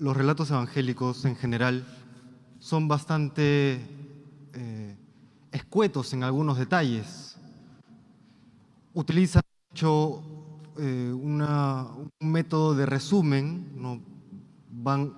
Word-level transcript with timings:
los 0.00 0.16
relatos 0.16 0.50
evangélicos 0.50 1.26
en 1.26 1.36
general 1.36 1.86
son 2.58 2.88
bastante 2.88 3.78
eh, 4.54 4.96
escuetos 5.52 6.14
en 6.14 6.24
algunos 6.24 6.56
detalles. 6.56 7.36
Utilizan 8.94 9.42
mucho 9.70 10.22
eh, 10.78 11.12
un 11.12 12.10
método 12.18 12.74
de 12.74 12.86
resumen, 12.86 14.02
van 14.70 15.12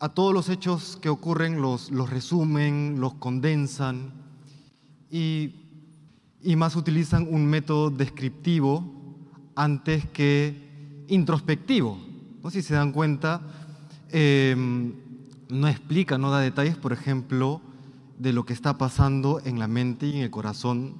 a 0.00 0.08
todos 0.08 0.34
los 0.34 0.48
hechos 0.48 0.98
que 1.00 1.08
ocurren, 1.08 1.62
los, 1.62 1.90
resumen, 2.10 2.96
los 2.98 3.14
condensan 3.14 4.12
y, 5.08 5.54
y 6.42 6.56
más 6.56 6.74
utilizan 6.74 7.28
un 7.30 7.46
método 7.46 7.90
descriptivo 7.90 8.82
antes 9.54 10.04
que 10.08 11.04
introspectivo. 11.06 11.96
¿no? 12.42 12.50
Si 12.50 12.60
se 12.62 12.74
dan 12.74 12.90
cuenta, 12.90 13.40
em, 14.10 14.94
no 15.48 15.68
explica, 15.68 16.18
no 16.18 16.30
da 16.30 16.40
detalles, 16.40 16.76
por 16.76 16.92
ejemplo, 16.92 17.60
de 18.18 18.32
lo 18.32 18.44
que 18.44 18.52
está 18.52 18.78
pasando 18.78 19.40
en 19.44 19.58
la 19.58 19.68
mente 19.68 20.06
y 20.06 20.16
en 20.16 20.22
el 20.22 20.30
corazón 20.30 20.94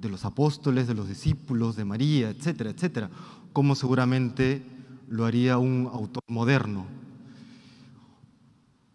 de 0.00 0.08
los 0.08 0.24
apóstoles, 0.24 0.86
de 0.86 0.94
los 0.94 1.08
discípulos, 1.08 1.76
de 1.76 1.84
María, 1.84 2.30
etcétera, 2.30 2.70
etcétera, 2.70 3.10
como 3.52 3.74
seguramente 3.74 4.62
lo 5.08 5.26
haría 5.26 5.58
un 5.58 5.88
autor 5.92 6.22
moderno. 6.28 6.86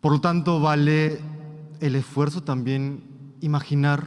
Por 0.02 0.12
lo 0.12 0.22
tanto, 0.22 0.60
vale 0.60 1.20
el 1.80 1.96
esfuerzo 1.96 2.44
también 2.44 3.04
imaginar 3.42 4.06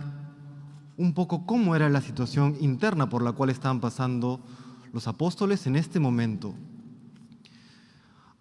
un 0.96 1.14
poco 1.14 1.46
cómo 1.46 1.74
era 1.74 1.88
la 1.88 2.00
situación 2.00 2.56
interna 2.60 3.08
por 3.08 3.22
la 3.22 3.32
cual 3.32 3.50
estaban 3.50 3.80
pasando 3.80 4.40
los 4.92 5.08
apóstoles 5.08 5.66
en 5.66 5.76
este 5.76 6.00
momento. 6.00 6.54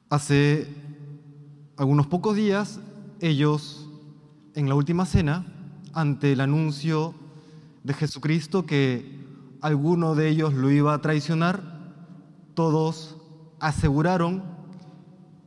Hace 0.10 0.68
algunos 1.78 2.08
pocos 2.08 2.36
días, 2.36 2.80
ellos, 3.22 3.88
en 4.56 4.68
la 4.68 4.74
última 4.74 5.06
cena, 5.06 5.46
ante 5.94 6.32
el 6.32 6.42
anuncio 6.42 7.14
de 7.84 7.94
Jesucristo 7.94 8.66
que 8.66 9.24
alguno 9.62 10.16
de 10.16 10.30
ellos 10.30 10.56
lo 10.56 10.72
iba 10.72 10.96
a 10.96 11.02
traicionar, 11.02 11.62
todos 12.56 13.18
aseguraron, 13.60 14.42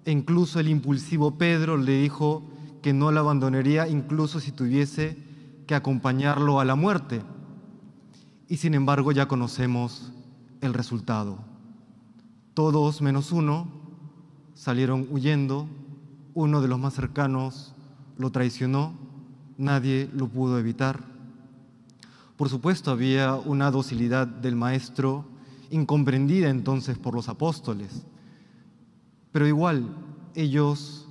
e 0.05 0.13
incluso 0.13 0.61
el 0.61 0.69
impulsivo 0.69 1.39
Pedro 1.39 1.77
le 1.77 2.01
dijo 2.01 2.45
que 2.83 2.93
no 2.93 3.11
la 3.11 3.19
abandonaría 3.19 3.89
incluso 3.89 4.39
si 4.39 4.53
tuviese 4.53 5.19
que 5.67 5.75
acompañarlo 5.75 6.61
a 6.61 6.65
la 6.65 6.77
muerte. 6.77 7.23
Y 8.49 8.59
sin 8.59 8.75
embargo 8.75 9.11
ya 9.11 9.27
conocemos 9.27 10.13
el 10.61 10.73
resultado. 10.73 11.39
Todos 12.55 13.03
menos 13.03 13.33
uno 13.33 13.82
salieron 14.55 15.07
huyendo, 15.11 15.67
uno 16.35 16.61
de 16.61 16.69
los 16.69 16.79
más 16.79 16.95
cercanos 16.95 17.75
lo 18.19 18.31
traicionó, 18.31 18.95
nadie 19.59 20.09
lo 20.15 20.29
pudo 20.29 20.59
evitar. 20.59 21.05
Por 22.37 22.49
supuesto 22.49 22.91
había 22.91 23.35
una 23.35 23.71
docilidad 23.71 24.27
del 24.27 24.57
maestro 24.57 25.25
incomprendida 25.71 26.51
entonces 26.51 26.99
por 26.99 27.15
los 27.15 27.29
apóstoles. 27.29 28.05
Pero 29.33 29.47
igual 29.47 29.97
ellos 30.35 31.09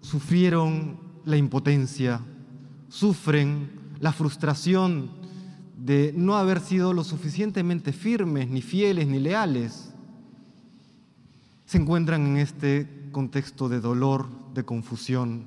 sufrieron 0.00 0.98
la 1.24 1.36
impotencia, 1.36 2.20
sufren 2.88 3.70
la 4.00 4.12
frustración 4.12 5.10
de 5.78 6.12
no 6.14 6.36
haber 6.36 6.60
sido 6.60 6.92
lo 6.92 7.04
suficientemente 7.04 7.92
firmes, 7.92 8.48
ni 8.48 8.60
fieles, 8.60 9.06
ni 9.06 9.18
leales. 9.18 9.93
Se 11.74 11.80
encuentran 11.80 12.24
en 12.24 12.36
este 12.36 12.88
contexto 13.10 13.68
de 13.68 13.80
dolor, 13.80 14.28
de 14.54 14.64
confusión. 14.64 15.46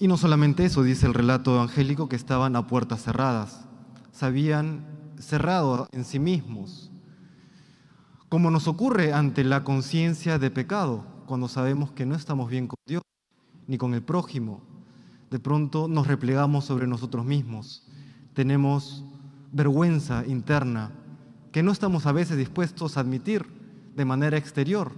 Y 0.00 0.08
no 0.08 0.16
solamente 0.16 0.64
eso, 0.64 0.82
dice 0.82 1.06
el 1.06 1.14
relato 1.14 1.54
evangélico, 1.54 2.08
que 2.08 2.16
estaban 2.16 2.56
a 2.56 2.66
puertas 2.66 3.04
cerradas. 3.04 3.64
Sabían 4.10 4.84
cerrado 5.20 5.86
en 5.92 6.04
sí 6.04 6.18
mismos, 6.18 6.90
como 8.28 8.50
nos 8.50 8.66
ocurre 8.66 9.12
ante 9.12 9.44
la 9.44 9.62
conciencia 9.62 10.36
de 10.40 10.50
pecado, 10.50 11.06
cuando 11.26 11.46
sabemos 11.46 11.92
que 11.92 12.04
no 12.04 12.16
estamos 12.16 12.50
bien 12.50 12.66
con 12.66 12.78
Dios 12.84 13.04
ni 13.68 13.78
con 13.78 13.94
el 13.94 14.02
prójimo. 14.02 14.62
De 15.30 15.38
pronto 15.38 15.86
nos 15.86 16.08
replegamos 16.08 16.64
sobre 16.64 16.88
nosotros 16.88 17.24
mismos, 17.24 17.86
tenemos 18.34 19.04
vergüenza 19.52 20.26
interna 20.26 20.90
que 21.52 21.62
no 21.62 21.70
estamos 21.70 22.06
a 22.06 22.12
veces 22.12 22.36
dispuestos 22.36 22.96
a 22.96 23.00
admitir 23.00 23.61
de 23.94 24.04
manera 24.04 24.36
exterior, 24.36 24.92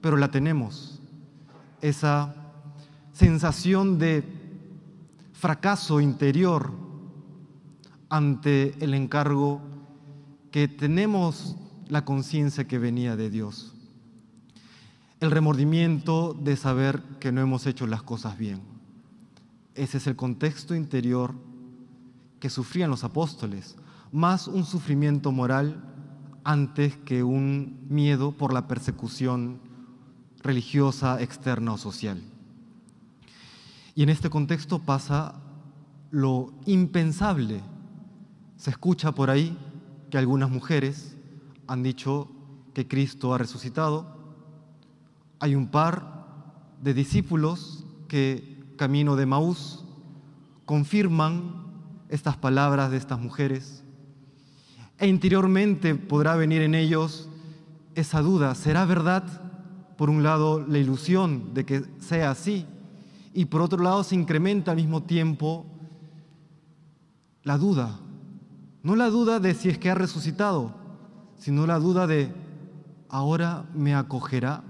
pero 0.00 0.16
la 0.16 0.30
tenemos. 0.30 1.00
Esa 1.80 2.34
sensación 3.12 3.98
de 3.98 4.24
fracaso 5.32 6.00
interior 6.00 6.72
ante 8.08 8.74
el 8.82 8.94
encargo 8.94 9.60
que 10.50 10.68
tenemos 10.68 11.56
la 11.88 12.04
conciencia 12.04 12.66
que 12.66 12.78
venía 12.78 13.16
de 13.16 13.30
Dios. 13.30 13.74
El 15.20 15.30
remordimiento 15.30 16.34
de 16.34 16.56
saber 16.56 17.02
que 17.20 17.32
no 17.32 17.40
hemos 17.40 17.66
hecho 17.66 17.86
las 17.86 18.02
cosas 18.02 18.38
bien. 18.38 18.60
Ese 19.74 19.98
es 19.98 20.06
el 20.06 20.16
contexto 20.16 20.74
interior 20.74 21.34
que 22.40 22.50
sufrían 22.50 22.90
los 22.90 23.04
apóstoles, 23.04 23.76
más 24.12 24.48
un 24.48 24.64
sufrimiento 24.64 25.32
moral 25.32 25.82
antes 26.44 26.96
que 26.96 27.22
un 27.22 27.86
miedo 27.88 28.32
por 28.32 28.52
la 28.52 28.68
persecución 28.68 29.60
religiosa, 30.42 31.20
externa 31.20 31.72
o 31.72 31.78
social. 31.78 32.22
Y 33.94 34.02
en 34.02 34.08
este 34.08 34.30
contexto 34.30 34.78
pasa 34.78 35.34
lo 36.10 36.52
impensable 36.66 37.60
se 38.58 38.70
escucha 38.70 39.12
por 39.12 39.30
ahí 39.30 39.56
que 40.10 40.18
algunas 40.18 40.50
mujeres 40.50 41.16
han 41.68 41.84
dicho 41.84 42.28
que 42.74 42.88
Cristo 42.88 43.32
ha 43.32 43.38
resucitado. 43.38 44.18
Hay 45.38 45.54
un 45.54 45.68
par 45.68 46.26
de 46.82 46.92
discípulos 46.92 47.86
que, 48.08 48.74
camino 48.76 49.14
de 49.14 49.26
Maús, 49.26 49.84
confirman 50.64 51.66
estas 52.08 52.36
palabras 52.36 52.90
de 52.90 52.96
estas 52.96 53.20
mujeres. 53.20 53.84
E 54.98 55.06
interiormente 55.06 55.94
podrá 55.94 56.36
venir 56.36 56.62
en 56.62 56.74
ellos 56.74 57.28
esa 57.94 58.20
duda, 58.20 58.54
¿será 58.54 58.84
verdad? 58.84 59.24
Por 59.96 60.10
un 60.10 60.22
lado, 60.22 60.64
la 60.66 60.78
ilusión 60.78 61.54
de 61.54 61.64
que 61.64 61.84
sea 61.98 62.30
así, 62.30 62.66
y 63.34 63.46
por 63.46 63.62
otro 63.62 63.82
lado 63.82 64.04
se 64.04 64.14
incrementa 64.14 64.72
al 64.72 64.76
mismo 64.76 65.02
tiempo 65.02 65.66
la 67.42 67.56
duda 67.58 67.98
no 68.82 68.96
la 68.96 69.10
duda 69.10 69.40
de 69.40 69.54
si 69.54 69.68
es 69.68 69.78
que 69.78 69.90
ha 69.90 69.94
resucitado, 69.94 70.72
sino 71.36 71.66
la 71.66 71.78
duda 71.78 72.06
de, 72.06 72.32
ahora 73.08 73.66
me 73.74 73.94
acogerá, 73.94 74.62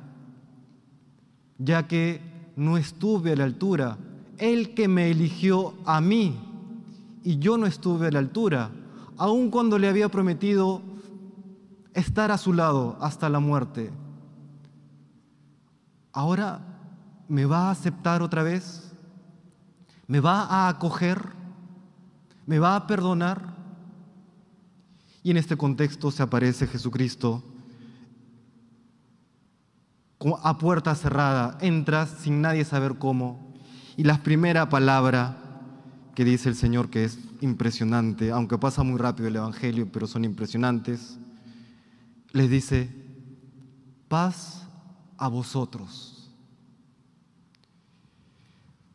ya 1.58 1.86
que 1.86 2.20
no 2.56 2.78
estuve 2.78 3.32
a 3.32 3.36
la 3.36 3.44
altura. 3.44 3.98
Él 4.38 4.74
que 4.74 4.88
me 4.88 5.10
eligió 5.10 5.74
a 5.84 6.00
mí 6.00 6.36
y 7.22 7.38
yo 7.38 7.58
no 7.58 7.66
estuve 7.66 8.08
a 8.08 8.10
la 8.10 8.18
altura, 8.18 8.70
aun 9.18 9.50
cuando 9.50 9.78
le 9.78 9.88
había 9.88 10.08
prometido 10.08 10.80
estar 11.92 12.30
a 12.30 12.38
su 12.38 12.52
lado 12.52 12.96
hasta 13.00 13.28
la 13.28 13.40
muerte. 13.40 13.90
Ahora 16.12 16.60
me 17.28 17.44
va 17.44 17.68
a 17.68 17.70
aceptar 17.72 18.22
otra 18.22 18.42
vez, 18.42 18.92
me 20.06 20.20
va 20.20 20.44
a 20.44 20.68
acoger, 20.68 21.20
me 22.46 22.58
va 22.58 22.76
a 22.76 22.86
perdonar. 22.86 23.56
Y 25.22 25.32
en 25.32 25.36
este 25.36 25.56
contexto 25.56 26.10
se 26.10 26.22
aparece 26.22 26.66
Jesucristo 26.66 27.42
a 30.42 30.58
puerta 30.58 30.94
cerrada, 30.94 31.58
entras 31.60 32.10
sin 32.20 32.40
nadie 32.40 32.64
saber 32.64 32.98
cómo. 32.98 33.54
Y 33.96 34.04
la 34.04 34.22
primera 34.22 34.68
palabra 34.68 35.47
que 36.18 36.24
dice 36.24 36.48
el 36.48 36.56
Señor, 36.56 36.90
que 36.90 37.04
es 37.04 37.16
impresionante, 37.42 38.32
aunque 38.32 38.58
pasa 38.58 38.82
muy 38.82 38.98
rápido 38.98 39.28
el 39.28 39.36
Evangelio, 39.36 39.88
pero 39.92 40.08
son 40.08 40.24
impresionantes, 40.24 41.16
les 42.32 42.50
dice, 42.50 42.90
paz 44.08 44.66
a 45.16 45.28
vosotros. 45.28 46.28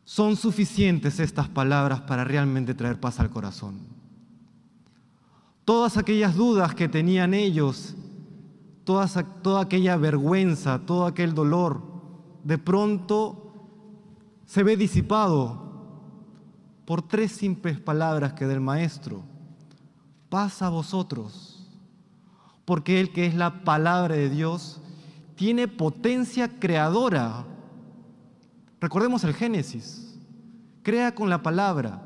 Son 0.04 0.36
suficientes 0.36 1.18
estas 1.18 1.48
palabras 1.48 2.02
para 2.02 2.24
realmente 2.24 2.74
traer 2.74 3.00
paz 3.00 3.18
al 3.20 3.30
corazón. 3.30 3.78
Todas 5.64 5.96
aquellas 5.96 6.34
dudas 6.34 6.74
que 6.74 6.90
tenían 6.90 7.32
ellos, 7.32 7.94
toda, 8.84 9.08
toda 9.40 9.62
aquella 9.62 9.96
vergüenza, 9.96 10.80
todo 10.80 11.06
aquel 11.06 11.32
dolor, 11.32 11.80
de 12.42 12.58
pronto 12.58 13.50
se 14.44 14.62
ve 14.62 14.76
disipado 14.76 15.63
por 16.84 17.02
tres 17.02 17.32
simples 17.32 17.80
palabras 17.80 18.34
que 18.34 18.46
del 18.46 18.60
Maestro. 18.60 19.22
Paz 20.28 20.62
a 20.62 20.68
vosotros, 20.68 21.66
porque 22.64 23.00
el 23.00 23.12
que 23.12 23.26
es 23.26 23.34
la 23.34 23.64
palabra 23.64 24.16
de 24.16 24.28
Dios 24.28 24.80
tiene 25.36 25.68
potencia 25.68 26.48
creadora. 26.58 27.44
Recordemos 28.80 29.24
el 29.24 29.34
Génesis. 29.34 30.18
Crea 30.82 31.14
con 31.14 31.30
la 31.30 31.42
palabra. 31.42 32.02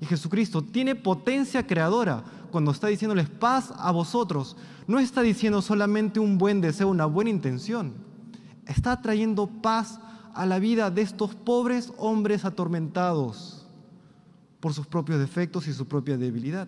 Y 0.00 0.06
Jesucristo 0.06 0.62
tiene 0.62 0.94
potencia 0.94 1.66
creadora 1.66 2.24
cuando 2.50 2.70
está 2.70 2.88
diciéndoles 2.88 3.28
paz 3.28 3.72
a 3.76 3.92
vosotros. 3.92 4.56
No 4.86 4.98
está 4.98 5.22
diciendo 5.22 5.62
solamente 5.62 6.18
un 6.18 6.36
buen 6.38 6.60
deseo, 6.60 6.88
una 6.88 7.06
buena 7.06 7.30
intención. 7.30 7.94
Está 8.66 9.00
trayendo 9.00 9.46
paz 9.46 10.00
a 10.34 10.44
la 10.44 10.58
vida 10.58 10.90
de 10.90 11.02
estos 11.02 11.34
pobres 11.34 11.92
hombres 11.96 12.44
atormentados 12.44 13.55
por 14.66 14.74
sus 14.74 14.88
propios 14.88 15.20
defectos 15.20 15.68
y 15.68 15.72
su 15.72 15.86
propia 15.86 16.16
debilidad. 16.16 16.66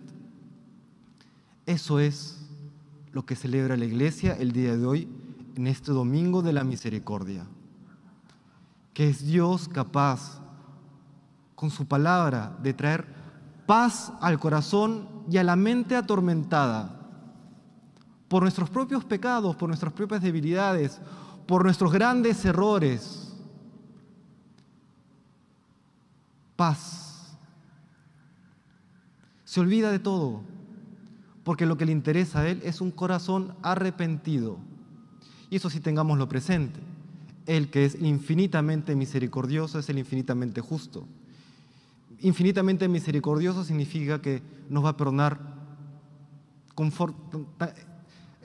Eso 1.65 1.99
es 1.99 2.39
lo 3.11 3.25
que 3.25 3.35
celebra 3.35 3.75
la 3.75 3.83
iglesia 3.83 4.37
el 4.39 4.53
día 4.53 4.77
de 4.77 4.85
hoy 4.85 5.09
en 5.57 5.67
este 5.67 5.91
domingo 5.91 6.41
de 6.41 6.53
la 6.53 6.63
misericordia. 6.63 7.45
Que 8.93 9.09
es 9.09 9.25
Dios 9.25 9.67
capaz 9.67 10.39
con 11.55 11.71
su 11.71 11.87
palabra 11.87 12.57
de 12.63 12.73
traer 12.73 13.05
paz 13.65 14.13
al 14.21 14.39
corazón 14.39 15.09
y 15.29 15.35
a 15.35 15.43
la 15.43 15.57
mente 15.57 15.97
atormentada 15.97 17.01
por 18.29 18.43
nuestros 18.43 18.69
propios 18.69 19.03
pecados, 19.03 19.57
por 19.57 19.67
nuestras 19.67 19.91
propias 19.91 20.21
debilidades, 20.21 21.01
por 21.45 21.65
nuestros 21.65 21.91
grandes 21.91 22.45
errores. 22.45 23.33
Paz. 26.55 27.08
Se 29.49 29.59
olvida 29.59 29.91
de 29.91 29.97
todo, 29.97 30.41
porque 31.43 31.65
lo 31.65 31.75
que 31.75 31.87
le 31.87 31.91
interesa 31.91 32.41
a 32.41 32.47
Él 32.47 32.61
es 32.63 32.81
un 32.81 32.91
corazón 32.91 33.55
arrepentido. 33.63 34.59
Y 35.49 35.55
eso 35.55 35.71
sí 35.71 35.79
tengámoslo 35.79 36.29
presente. 36.29 36.79
Él 37.47 37.71
que 37.71 37.83
es 37.83 37.99
infinitamente 37.99 38.93
misericordioso 38.95 39.79
es 39.79 39.89
el 39.89 39.97
infinitamente 39.97 40.61
justo. 40.61 41.07
Infinitamente 42.19 42.87
misericordioso 42.87 43.63
significa 43.63 44.21
que 44.21 44.43
nos 44.69 44.85
va 44.85 44.89
a 44.89 44.97
perdonar 44.97 45.39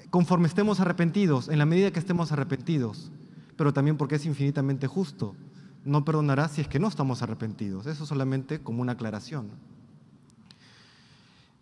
conforme 0.09 0.49
estemos 0.49 0.81
arrepentidos, 0.81 1.51
en 1.51 1.59
la 1.59 1.67
medida 1.67 1.91
que 1.91 1.99
estemos 1.99 2.33
arrepentidos, 2.33 3.13
pero 3.59 3.75
también 3.75 3.99
porque 3.99 4.15
es 4.15 4.25
infinitamente 4.25 4.87
justo. 4.87 5.37
No 5.85 6.03
perdonará 6.03 6.49
si 6.49 6.63
es 6.63 6.69
que 6.69 6.79
no 6.79 6.89
estamos 6.89 7.21
arrepentidos. 7.21 7.85
Eso 7.85 8.07
solamente 8.07 8.61
como 8.61 8.81
una 8.81 8.93
aclaración. 8.93 9.74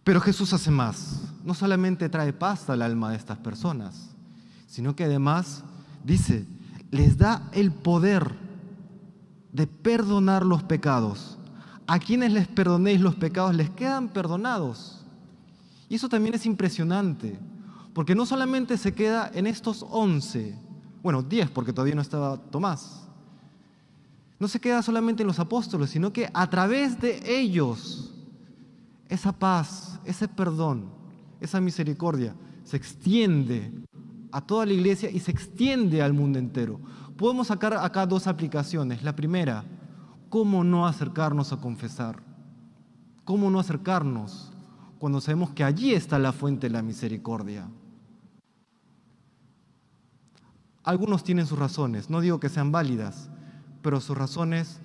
Pero 0.04 0.20
Jesús 0.20 0.52
hace 0.52 0.70
más. 0.70 1.20
No 1.44 1.54
solamente 1.54 2.08
trae 2.08 2.32
paz 2.32 2.68
al 2.70 2.82
alma 2.82 3.10
de 3.10 3.16
estas 3.16 3.38
personas, 3.38 4.10
sino 4.66 4.94
que 4.94 5.04
además 5.04 5.64
dice, 6.04 6.46
les 6.90 7.18
da 7.18 7.48
el 7.52 7.72
poder 7.72 8.34
de 9.52 9.66
perdonar 9.66 10.44
los 10.44 10.62
pecados. 10.62 11.38
A 11.86 11.98
quienes 11.98 12.32
les 12.32 12.46
perdonéis 12.46 13.00
los 13.00 13.16
pecados 13.16 13.54
les 13.54 13.70
quedan 13.70 14.08
perdonados. 14.08 15.02
Y 15.88 15.96
eso 15.96 16.08
también 16.08 16.34
es 16.34 16.46
impresionante, 16.46 17.38
porque 17.92 18.14
no 18.14 18.24
solamente 18.24 18.78
se 18.78 18.94
queda 18.94 19.30
en 19.34 19.46
estos 19.46 19.84
once, 19.90 20.56
bueno, 21.02 21.22
diez 21.22 21.50
porque 21.50 21.72
todavía 21.72 21.94
no 21.94 22.00
estaba 22.00 22.38
Tomás, 22.38 23.02
no 24.38 24.48
se 24.48 24.60
queda 24.60 24.82
solamente 24.82 25.22
en 25.22 25.26
los 25.26 25.38
apóstoles, 25.38 25.90
sino 25.90 26.12
que 26.12 26.30
a 26.32 26.48
través 26.48 26.98
de 27.00 27.20
ellos 27.26 28.11
esa 29.12 29.30
paz, 29.30 30.00
ese 30.06 30.26
perdón, 30.26 30.86
esa 31.38 31.60
misericordia 31.60 32.34
se 32.64 32.78
extiende 32.78 33.70
a 34.30 34.40
toda 34.40 34.64
la 34.64 34.72
iglesia 34.72 35.10
y 35.10 35.20
se 35.20 35.30
extiende 35.30 36.00
al 36.00 36.14
mundo 36.14 36.38
entero. 36.38 36.80
Podemos 37.18 37.48
sacar 37.48 37.74
acá 37.74 38.06
dos 38.06 38.26
aplicaciones. 38.26 39.02
La 39.02 39.14
primera, 39.14 39.64
¿cómo 40.30 40.64
no 40.64 40.86
acercarnos 40.86 41.52
a 41.52 41.58
confesar? 41.58 42.22
¿Cómo 43.24 43.50
no 43.50 43.60
acercarnos 43.60 44.50
cuando 44.98 45.20
sabemos 45.20 45.50
que 45.50 45.62
allí 45.62 45.92
está 45.92 46.18
la 46.18 46.32
fuente 46.32 46.68
de 46.68 46.72
la 46.72 46.80
misericordia? 46.80 47.68
Algunos 50.84 51.22
tienen 51.22 51.46
sus 51.46 51.58
razones, 51.58 52.08
no 52.08 52.22
digo 52.22 52.40
que 52.40 52.48
sean 52.48 52.72
válidas, 52.72 53.28
pero 53.82 54.00
sus 54.00 54.16
razones 54.16 54.80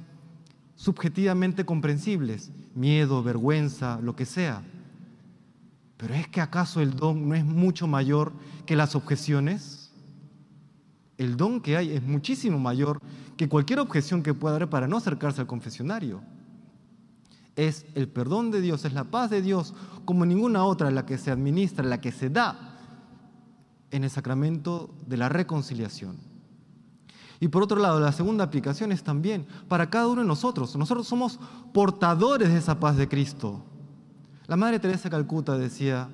subjetivamente 0.78 1.66
comprensibles, 1.66 2.52
miedo, 2.74 3.22
vergüenza, 3.24 4.00
lo 4.02 4.16
que 4.16 4.26
sea. 4.26 4.64
Pero 5.98 6.14
¿es 6.14 6.28
que 6.28 6.40
acaso 6.40 6.80
el 6.80 6.96
don 6.96 7.28
no 7.28 7.36
es 7.36 7.44
mucho 7.44 7.88
mayor 7.88 8.32
que 8.66 8.76
las 8.76 8.96
objeciones? 8.96 9.92
El 11.18 11.36
don 11.36 11.62
que 11.62 11.76
hay 11.76 11.92
es 11.92 12.04
muchísimo 12.04 12.60
mayor 12.60 13.02
que 13.36 13.50
cualquier 13.50 13.80
objeción 13.80 14.22
que 14.22 14.36
pueda 14.36 14.56
haber 14.56 14.70
para 14.70 14.88
no 14.88 14.98
acercarse 14.98 15.42
al 15.42 15.48
confesionario. 15.48 16.22
Es 17.56 17.88
el 17.96 18.08
perdón 18.08 18.52
de 18.52 18.62
Dios, 18.62 18.86
es 18.86 18.94
la 18.94 19.06
paz 19.06 19.32
de 19.32 19.42
Dios, 19.42 19.74
como 20.06 20.28
ninguna 20.28 20.64
otra, 20.64 20.92
la 20.92 21.08
que 21.08 21.18
se 21.18 21.32
administra, 21.32 21.84
la 21.84 22.00
que 22.00 22.12
se 22.12 22.30
da 22.30 22.78
en 23.90 24.04
el 24.04 24.12
sacramento 24.12 24.94
de 25.08 25.18
la 25.18 25.28
reconciliación. 25.28 26.37
Y 27.40 27.50
por 27.50 27.64
otro 27.64 27.80
lado, 27.80 28.00
la 28.00 28.12
segunda 28.12 28.44
aplicación 28.44 28.92
es 28.92 29.04
también 29.04 29.46
para 29.68 29.90
cada 29.90 30.08
uno 30.08 30.22
de 30.22 30.28
nosotros. 30.28 30.76
Nosotros 30.76 31.08
somos 31.08 31.40
portadores 31.74 32.50
de 32.50 32.58
esa 32.58 32.80
paz 32.80 32.98
de 32.98 33.08
Cristo. 33.08 33.64
La 34.48 34.56
Madre 34.56 34.80
Teresa 34.80 35.10
Calcuta 35.10 35.58
decía 35.58 36.10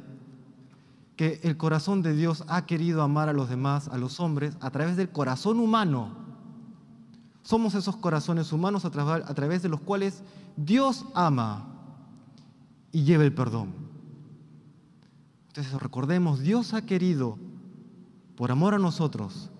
que 1.15 1.39
el 1.43 1.55
corazón 1.57 2.01
de 2.01 2.15
Dios 2.15 2.43
ha 2.47 2.65
querido 2.65 3.01
amar 3.01 3.29
a 3.29 3.33
los 3.33 3.47
demás, 3.47 3.87
a 3.87 3.97
los 3.97 4.19
hombres, 4.19 4.57
a 4.59 4.71
través 4.71 4.97
del 4.97 5.09
corazón 5.09 5.59
humano. 5.59 6.09
Somos 7.43 7.75
esos 7.75 7.95
corazones 7.95 8.51
humanos 8.51 8.85
a 8.85 8.89
través 8.89 9.61
de 9.61 9.69
los 9.69 9.79
cuales 9.81 10.23
Dios 10.57 11.05
ama 11.13 11.67
y 12.91 13.03
lleva 13.03 13.23
el 13.23 13.33
perdón. 13.33 13.73
Entonces 15.49 15.73
recordemos, 15.73 16.39
Dios 16.39 16.73
ha 16.73 16.83
querido 16.83 17.37
por 18.35 18.51
amor 18.51 18.73
a 18.73 18.79
nosotros, 18.79 19.51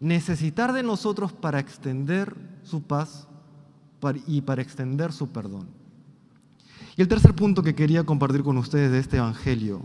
necesitar 0.00 0.72
de 0.72 0.82
nosotros 0.82 1.32
para 1.32 1.58
extender 1.58 2.34
su 2.62 2.82
paz 2.82 3.28
y 4.26 4.42
para 4.42 4.62
extender 4.62 5.12
su 5.12 5.28
perdón. 5.28 5.66
Y 6.96 7.02
el 7.02 7.08
tercer 7.08 7.34
punto 7.34 7.62
que 7.62 7.74
quería 7.74 8.04
compartir 8.04 8.42
con 8.42 8.58
ustedes 8.58 8.92
de 8.92 8.98
este 8.98 9.16
Evangelio, 9.16 9.82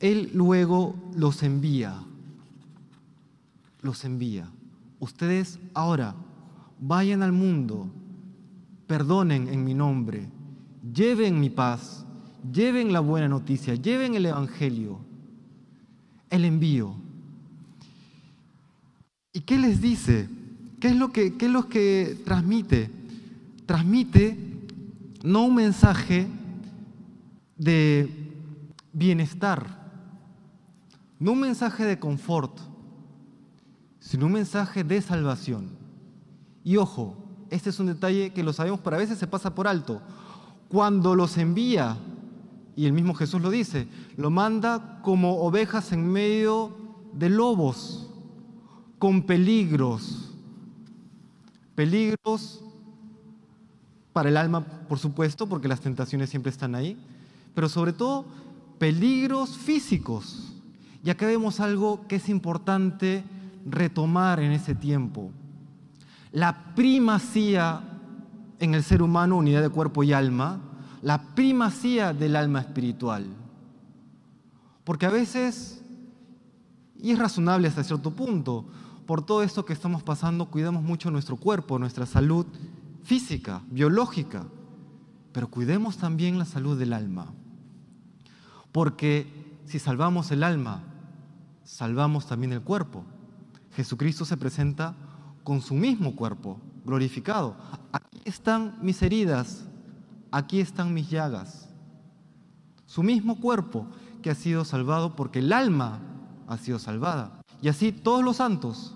Él 0.00 0.30
luego 0.34 0.94
los 1.14 1.42
envía, 1.42 2.02
los 3.82 4.04
envía. 4.04 4.48
Ustedes 5.00 5.58
ahora 5.74 6.14
vayan 6.80 7.22
al 7.22 7.32
mundo, 7.32 7.88
perdonen 8.86 9.48
en 9.48 9.64
mi 9.64 9.74
nombre, 9.74 10.28
lleven 10.92 11.38
mi 11.38 11.50
paz, 11.50 12.04
lleven 12.50 12.92
la 12.92 13.00
buena 13.00 13.28
noticia, 13.28 13.74
lleven 13.74 14.14
el 14.14 14.26
Evangelio 14.26 14.98
el 16.34 16.44
envío. 16.44 16.96
¿Y 19.34 19.40
qué 19.40 19.58
les 19.58 19.80
dice? 19.80 20.28
¿Qué 20.80 20.88
es 20.88 20.96
lo 20.96 21.12
que, 21.12 21.36
qué 21.36 21.46
es 21.46 21.52
lo 21.52 21.68
que 21.68 22.22
transmite? 22.24 22.88
Transmite 23.66 24.38
no 25.24 25.44
un 25.44 25.56
mensaje 25.56 26.28
de 27.56 28.30
bienestar, 28.92 29.90
no 31.18 31.32
un 31.32 31.40
mensaje 31.40 31.84
de 31.84 31.98
confort, 31.98 32.60
sino 33.98 34.26
un 34.26 34.32
mensaje 34.32 34.84
de 34.84 35.02
salvación. 35.02 35.70
Y 36.62 36.76
ojo, 36.76 37.16
este 37.50 37.70
es 37.70 37.80
un 37.80 37.86
detalle 37.86 38.32
que 38.32 38.44
lo 38.44 38.52
sabemos, 38.52 38.80
pero 38.84 38.94
a 38.94 39.00
veces 39.00 39.18
se 39.18 39.26
pasa 39.26 39.52
por 39.52 39.66
alto. 39.66 40.00
Cuando 40.68 41.16
los 41.16 41.38
envía 41.38 41.96
y 42.76 42.86
el 42.86 42.92
mismo 42.92 43.14
Jesús 43.14 43.42
lo 43.42 43.50
dice, 43.50 43.88
lo 44.16 44.30
manda 44.30 45.00
como 45.02 45.38
ovejas 45.38 45.90
en 45.90 46.06
medio 46.06 46.76
de 47.14 47.30
lobos, 47.30 48.03
con 48.98 49.22
peligros. 49.22 50.30
Peligros 51.74 52.62
para 54.12 54.28
el 54.28 54.36
alma, 54.36 54.64
por 54.64 54.98
supuesto, 54.98 55.48
porque 55.48 55.68
las 55.68 55.80
tentaciones 55.80 56.30
siempre 56.30 56.50
están 56.50 56.74
ahí, 56.74 56.96
pero 57.54 57.68
sobre 57.68 57.92
todo 57.92 58.24
peligros 58.78 59.56
físicos. 59.56 60.52
Y 61.02 61.10
acá 61.10 61.26
vemos 61.26 61.60
algo 61.60 62.06
que 62.06 62.16
es 62.16 62.28
importante 62.28 63.24
retomar 63.66 64.40
en 64.40 64.52
ese 64.52 64.74
tiempo. 64.74 65.30
La 66.32 66.74
primacía 66.74 67.82
en 68.58 68.74
el 68.74 68.82
ser 68.82 69.02
humano, 69.02 69.36
unidad 69.36 69.62
de 69.62 69.68
cuerpo 69.68 70.02
y 70.02 70.12
alma, 70.12 70.60
la 71.02 71.34
primacía 71.34 72.12
del 72.12 72.36
alma 72.36 72.60
espiritual. 72.60 73.26
Porque 74.84 75.06
a 75.06 75.10
veces, 75.10 75.82
y 77.00 77.10
es 77.10 77.18
razonable 77.18 77.68
hasta 77.68 77.84
cierto 77.84 78.10
punto, 78.10 78.64
por 79.06 79.24
todo 79.24 79.42
esto 79.42 79.64
que 79.64 79.72
estamos 79.72 80.02
pasando, 80.02 80.50
cuidamos 80.50 80.82
mucho 80.82 81.10
nuestro 81.10 81.36
cuerpo, 81.36 81.78
nuestra 81.78 82.06
salud 82.06 82.46
física, 83.02 83.62
biológica, 83.70 84.46
pero 85.32 85.48
cuidemos 85.48 85.98
también 85.98 86.38
la 86.38 86.44
salud 86.44 86.78
del 86.78 86.92
alma. 86.92 87.32
Porque 88.72 89.60
si 89.66 89.78
salvamos 89.78 90.30
el 90.30 90.42
alma, 90.42 90.82
salvamos 91.64 92.26
también 92.26 92.52
el 92.52 92.62
cuerpo. 92.62 93.04
Jesucristo 93.72 94.24
se 94.24 94.36
presenta 94.36 94.94
con 95.42 95.60
su 95.60 95.74
mismo 95.74 96.16
cuerpo 96.16 96.60
glorificado. 96.84 97.56
Aquí 97.92 98.20
están 98.24 98.78
mis 98.80 99.02
heridas, 99.02 99.64
aquí 100.30 100.60
están 100.60 100.94
mis 100.94 101.10
llagas. 101.10 101.68
Su 102.86 103.02
mismo 103.02 103.40
cuerpo 103.40 103.86
que 104.22 104.30
ha 104.30 104.34
sido 104.34 104.64
salvado 104.64 105.16
porque 105.16 105.40
el 105.40 105.52
alma 105.52 106.00
ha 106.46 106.56
sido 106.58 106.78
salvada. 106.78 107.43
Y 107.64 107.68
así 107.68 107.92
todos 107.92 108.22
los 108.22 108.36
santos, 108.36 108.94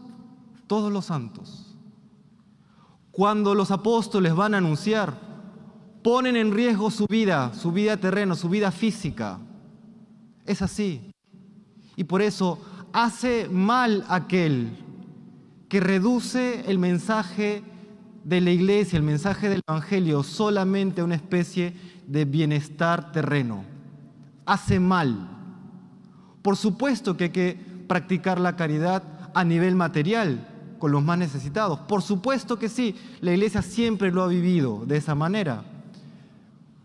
todos 0.66 0.92
los 0.92 1.06
santos. 1.06 1.74
Cuando 3.10 3.54
los 3.54 3.70
apóstoles 3.70 4.34
van 4.34 4.52
a 4.52 4.58
anunciar, 4.58 5.18
ponen 6.04 6.36
en 6.36 6.52
riesgo 6.52 6.90
su 6.90 7.06
vida, 7.06 7.54
su 7.54 7.72
vida 7.72 7.96
terrena, 7.96 8.34
su 8.34 8.50
vida 8.50 8.70
física. 8.70 9.38
Es 10.44 10.60
así. 10.60 11.10
Y 11.96 12.04
por 12.04 12.20
eso 12.20 12.58
hace 12.92 13.48
mal 13.48 14.04
aquel 14.06 14.76
que 15.70 15.80
reduce 15.80 16.70
el 16.70 16.78
mensaje 16.78 17.62
de 18.22 18.42
la 18.42 18.50
iglesia, 18.50 18.98
el 18.98 19.02
mensaje 19.02 19.48
del 19.48 19.62
Evangelio, 19.66 20.22
solamente 20.22 21.00
a 21.00 21.04
una 21.04 21.14
especie 21.14 21.72
de 22.06 22.26
bienestar 22.26 23.12
terreno. 23.12 23.64
Hace 24.44 24.78
mal. 24.78 25.26
Por 26.42 26.58
supuesto 26.58 27.16
que 27.16 27.24
hay 27.24 27.30
que 27.30 27.77
practicar 27.88 28.38
la 28.38 28.54
caridad 28.54 29.02
a 29.34 29.42
nivel 29.42 29.74
material 29.74 30.46
con 30.78 30.92
los 30.92 31.02
más 31.02 31.18
necesitados. 31.18 31.80
Por 31.80 32.02
supuesto 32.02 32.58
que 32.58 32.68
sí, 32.68 32.94
la 33.20 33.32
iglesia 33.32 33.62
siempre 33.62 34.12
lo 34.12 34.22
ha 34.22 34.28
vivido 34.28 34.84
de 34.86 34.96
esa 34.96 35.14
manera. 35.14 35.64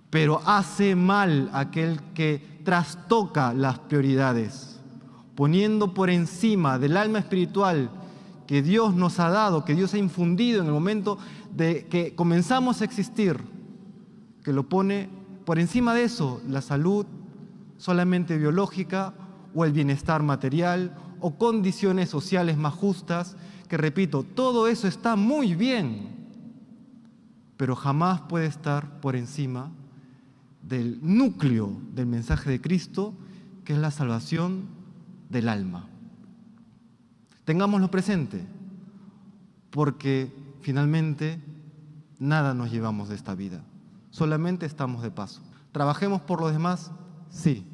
Pero 0.10 0.42
hace 0.46 0.96
mal 0.96 1.50
aquel 1.54 2.00
que 2.14 2.62
trastoca 2.64 3.54
las 3.54 3.80
prioridades, 3.80 4.80
poniendo 5.36 5.94
por 5.94 6.10
encima 6.10 6.80
del 6.80 6.98
alma 6.98 7.20
espiritual 7.20 7.90
que 8.48 8.62
Dios 8.62 8.94
nos 8.94 9.20
ha 9.20 9.30
dado, 9.30 9.66
que 9.66 9.76
Dios 9.76 9.94
ha 9.94 9.98
infundido 9.98 10.62
en 10.62 10.68
el 10.68 10.74
momento 10.74 11.18
de 11.56 11.88
que 11.88 12.16
comenzamos 12.16 12.82
a 12.82 12.86
existir, 12.86 13.38
que 14.44 14.54
lo 14.54 14.64
pone 14.70 15.10
por 15.46 15.60
encima 15.60 15.94
de 15.94 16.04
eso, 16.04 16.42
la 16.48 16.62
salud 16.62 17.06
solamente 17.78 18.38
biológica 18.38 19.14
o 19.56 19.66
el 19.66 19.72
bienestar 19.72 20.24
material 20.24 20.96
o 21.20 21.38
condiciones 21.38 22.10
sociales 22.10 22.58
más 22.58 22.74
justas, 22.74 23.36
que 23.68 23.78
repito, 23.78 24.24
todo 24.24 24.68
eso 24.68 24.88
está 24.88 25.16
muy 25.16 25.56
bien, 25.56 26.10
pero 27.58 27.76
jamás 27.76 28.22
puede 28.22 28.46
estar 28.46 29.00
por 29.00 29.16
encima 29.16 29.72
del 30.62 31.00
núcleo 31.02 31.72
del 31.94 32.06
mensaje 32.06 32.50
de 32.50 32.62
Cristo, 32.62 33.14
que 33.64 33.74
es 33.74 33.80
la 33.80 33.92
salvación 33.92 34.66
del 35.30 35.50
alma. 35.50 35.88
Tengámoslo 37.46 37.90
presente, 37.90 38.46
porque 39.70 40.32
finalmente 40.62 41.42
nada 42.20 42.54
nos 42.54 42.72
llevamos 42.72 43.10
de 43.10 43.16
esta 43.16 43.36
vida, 43.36 43.64
solamente 44.10 44.66
estamos 44.66 45.02
de 45.02 45.12
paso. 45.12 45.42
¿Trabajemos 45.72 46.22
por 46.22 46.40
los 46.40 46.52
demás? 46.52 46.92
Sí, 47.30 47.66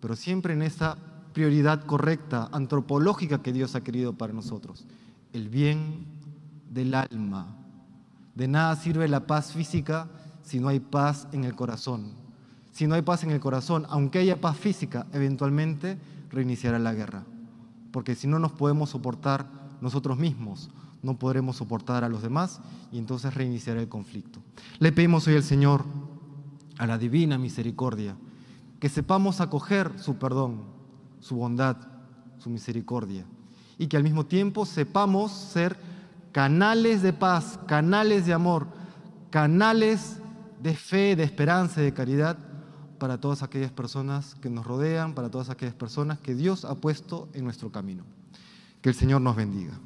pero 0.00 0.16
siempre 0.16 0.54
en 0.54 0.62
esa 0.62 0.96
prioridad 1.32 1.84
correcta, 1.84 2.48
antropológica 2.52 3.42
que 3.42 3.52
Dios 3.52 3.74
ha 3.74 3.82
querido 3.82 4.14
para 4.14 4.32
nosotros, 4.32 4.84
el 5.32 5.48
bien 5.48 6.06
del 6.70 6.94
alma. 6.94 7.56
De 8.34 8.48
nada 8.48 8.76
sirve 8.76 9.08
la 9.08 9.26
paz 9.26 9.52
física 9.52 10.08
si 10.42 10.60
no 10.60 10.68
hay 10.68 10.80
paz 10.80 11.28
en 11.32 11.44
el 11.44 11.54
corazón. 11.54 12.12
Si 12.72 12.86
no 12.86 12.94
hay 12.94 13.02
paz 13.02 13.24
en 13.24 13.30
el 13.30 13.40
corazón, 13.40 13.86
aunque 13.88 14.20
haya 14.20 14.40
paz 14.40 14.56
física, 14.56 15.06
eventualmente 15.12 15.98
reiniciará 16.30 16.78
la 16.78 16.94
guerra. 16.94 17.24
Porque 17.92 18.14
si 18.14 18.26
no 18.26 18.38
nos 18.38 18.52
podemos 18.52 18.90
soportar 18.90 19.46
nosotros 19.80 20.18
mismos, 20.18 20.70
no 21.02 21.18
podremos 21.18 21.56
soportar 21.56 22.04
a 22.04 22.08
los 22.08 22.22
demás 22.22 22.60
y 22.92 22.98
entonces 22.98 23.34
reiniciará 23.34 23.80
el 23.80 23.88
conflicto. 23.88 24.40
Le 24.78 24.92
pedimos 24.92 25.26
hoy 25.26 25.36
al 25.36 25.42
Señor, 25.42 25.84
a 26.78 26.86
la 26.86 26.98
divina 26.98 27.38
misericordia, 27.38 28.16
que 28.78 28.88
sepamos 28.88 29.40
acoger 29.40 29.98
su 29.98 30.16
perdón, 30.16 30.62
su 31.20 31.36
bondad, 31.36 31.76
su 32.38 32.50
misericordia 32.50 33.24
y 33.78 33.86
que 33.86 33.96
al 33.96 34.04
mismo 34.04 34.26
tiempo 34.26 34.66
sepamos 34.66 35.32
ser 35.32 35.76
canales 36.32 37.02
de 37.02 37.12
paz, 37.12 37.58
canales 37.66 38.26
de 38.26 38.32
amor, 38.32 38.66
canales 39.30 40.18
de 40.62 40.74
fe, 40.74 41.16
de 41.16 41.24
esperanza 41.24 41.80
y 41.80 41.84
de 41.84 41.94
caridad 41.94 42.38
para 42.98 43.20
todas 43.20 43.42
aquellas 43.42 43.70
personas 43.70 44.34
que 44.36 44.50
nos 44.50 44.66
rodean, 44.66 45.14
para 45.14 45.30
todas 45.30 45.50
aquellas 45.50 45.74
personas 45.74 46.18
que 46.18 46.34
Dios 46.34 46.64
ha 46.64 46.74
puesto 46.74 47.28
en 47.32 47.44
nuestro 47.44 47.70
camino. 47.70 48.04
Que 48.82 48.88
el 48.88 48.94
Señor 48.94 49.20
nos 49.20 49.36
bendiga. 49.36 49.78